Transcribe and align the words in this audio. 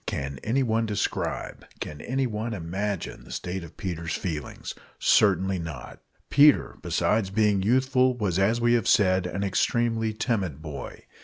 Can 0.07 0.39
anyone 0.43 0.87
describe, 0.87 1.63
can 1.79 2.01
anyone 2.01 2.55
imagine, 2.55 3.23
the 3.23 3.31
state 3.31 3.63
of 3.63 3.77
Peter's 3.77 4.15
feelings? 4.15 4.73
Certainly 4.97 5.59
not! 5.59 5.99
Peter, 6.31 6.79
besides 6.81 7.29
being 7.29 7.61
youthful, 7.61 8.17
was, 8.17 8.39
as 8.39 8.59
we 8.59 8.73
have 8.73 8.87
said, 8.87 9.27
an 9.27 9.43
extremely 9.43 10.11
timid 10.11 10.59
boy. 10.59 11.03